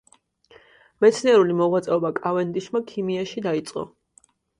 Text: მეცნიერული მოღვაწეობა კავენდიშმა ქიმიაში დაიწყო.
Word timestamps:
მეცნიერული 1.03 1.57
მოღვაწეობა 1.59 2.11
კავენდიშმა 2.19 2.81
ქიმიაში 2.93 3.45
დაიწყო. 3.49 3.85